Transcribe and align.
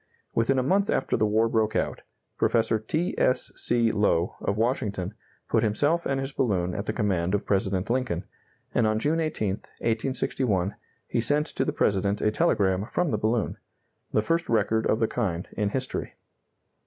Within 0.33 0.57
a 0.57 0.63
month 0.63 0.89
after 0.89 1.15
the 1.15 1.27
war 1.27 1.47
broke 1.47 1.75
out, 1.75 2.01
Professor 2.35 2.79
T. 2.79 3.13
S. 3.19 3.51
C. 3.55 3.91
Lowe, 3.91 4.35
of 4.41 4.57
Washington, 4.57 5.13
put 5.47 5.61
himself 5.61 6.07
and 6.07 6.19
his 6.19 6.31
balloon 6.31 6.73
at 6.73 6.87
the 6.87 6.91
command 6.91 7.35
of 7.35 7.45
President 7.45 7.87
Lincoln, 7.87 8.23
and 8.73 8.87
on 8.87 8.97
June 8.97 9.19
18, 9.19 9.49
1861, 9.77 10.73
he 11.07 11.21
sent 11.21 11.45
to 11.45 11.63
the 11.63 11.71
President 11.71 12.19
a 12.19 12.31
telegram 12.31 12.87
from 12.87 13.11
the 13.11 13.19
balloon 13.19 13.57
the 14.11 14.23
first 14.23 14.49
record 14.49 14.87
of 14.87 14.99
the 14.99 15.07
kind 15.07 15.47
in 15.51 15.69
history. 15.69 16.15